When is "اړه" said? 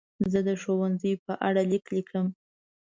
1.47-1.61